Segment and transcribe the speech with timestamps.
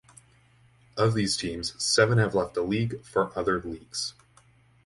[0.97, 4.15] Of these teams, seven have left the league for other leagues.